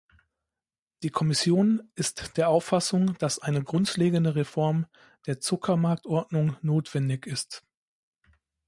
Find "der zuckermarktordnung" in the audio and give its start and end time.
5.27-6.57